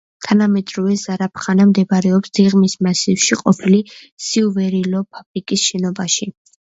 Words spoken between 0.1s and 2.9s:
თანამედროვე ზარაფხანა მდებარეობს დიღმის